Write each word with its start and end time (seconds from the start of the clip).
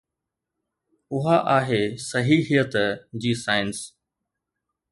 اها 1.11 1.35
آهي 1.57 1.97
صحيحيت 1.97 2.73
جي 3.17 3.33
سائنس. 3.45 3.83